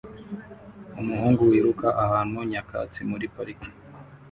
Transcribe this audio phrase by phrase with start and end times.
[1.01, 3.69] Umuhungu wiruka ahantu nyakatsi muri parike